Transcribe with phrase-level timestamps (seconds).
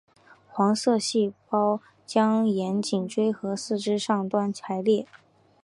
[0.49, 5.05] 黄色素细胞将沿脊椎和四肢上端排列。